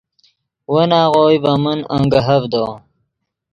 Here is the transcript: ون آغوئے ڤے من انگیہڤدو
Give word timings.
ون 0.71 0.91
آغوئے 1.03 1.35
ڤے 1.43 1.53
من 1.63 1.79
انگیہڤدو 1.93 2.65